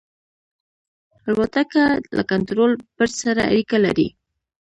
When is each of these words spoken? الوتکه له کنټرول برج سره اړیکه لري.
الوتکه 1.27 1.83
له 2.15 2.23
کنټرول 2.31 2.71
برج 2.95 3.11
سره 3.23 3.41
اړیکه 3.51 3.77
لري. 3.85 4.07